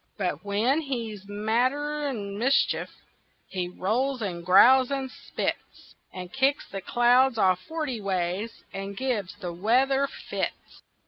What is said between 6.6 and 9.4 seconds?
the clouds all forty ways, And gives